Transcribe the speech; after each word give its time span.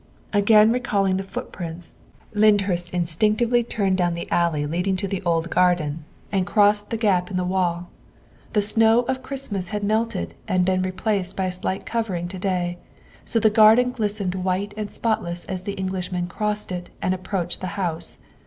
Again 0.33 0.71
recalling 0.71 1.17
the 1.17 1.23
footprints, 1.23 1.91
Lyndhurst 2.33 2.91
instinc 2.91 3.35
tively 3.35 3.69
turned 3.69 3.99
down 3.99 4.15
the 4.15 4.27
alley 4.31 4.65
leading 4.65 4.95
to 4.95 5.07
the 5.07 5.21
old 5.21 5.51
garden 5.51 6.05
246 6.31 6.31
THE 6.31 6.31
WIFE 6.31 6.33
OF 6.33 6.37
and 6.37 6.53
crossed 6.55 6.89
the 6.89 6.97
gap 6.97 7.29
in 7.29 7.37
the 7.37 7.43
wall. 7.43 7.89
The 8.53 8.63
snow 8.63 9.01
of 9.03 9.21
Christmas 9.21 9.69
had 9.69 9.83
melted 9.83 10.33
and 10.47 10.65
been 10.65 10.81
replaced 10.81 11.35
by 11.35 11.45
a 11.45 11.51
slight 11.51 11.85
covering 11.85 12.27
to 12.29 12.39
day, 12.39 12.79
so 13.25 13.39
the 13.39 13.51
garden 13.51 13.91
glistened 13.91 14.33
white 14.33 14.73
and 14.75 14.89
spotless 14.89 15.45
as 15.45 15.61
the 15.61 15.73
Englishman 15.73 16.25
crossed 16.25 16.71
it 16.71 16.89
and 16.99 17.13
approached 17.13 17.61
the 17.61 17.67
house. 17.77 18.17